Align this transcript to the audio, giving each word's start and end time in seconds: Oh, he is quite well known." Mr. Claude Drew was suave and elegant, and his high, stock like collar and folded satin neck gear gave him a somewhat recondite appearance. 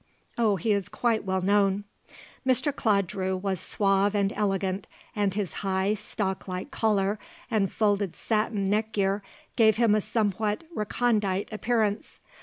Oh, 0.35 0.55
he 0.55 0.71
is 0.71 0.89
quite 0.89 1.25
well 1.25 1.41
known." 1.41 1.83
Mr. 2.43 2.75
Claude 2.75 3.05
Drew 3.05 3.37
was 3.37 3.59
suave 3.59 4.15
and 4.15 4.33
elegant, 4.35 4.87
and 5.15 5.31
his 5.35 5.53
high, 5.61 5.93
stock 5.93 6.47
like 6.47 6.71
collar 6.71 7.19
and 7.51 7.71
folded 7.71 8.15
satin 8.15 8.67
neck 8.67 8.93
gear 8.93 9.21
gave 9.55 9.77
him 9.77 9.93
a 9.93 10.01
somewhat 10.01 10.63
recondite 10.73 11.49
appearance. 11.53 12.19